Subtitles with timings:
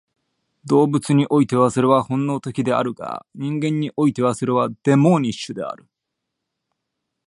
[0.65, 5.85] 動物においてはそれは本能的であるが、人間においてはそれはデモーニッシュである。